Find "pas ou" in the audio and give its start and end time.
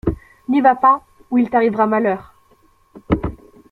0.73-1.37